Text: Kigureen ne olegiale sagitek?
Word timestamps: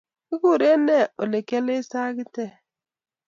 Kigureen 0.27 0.81
ne 0.87 0.99
olegiale 1.21 1.75
sagitek? 1.89 2.53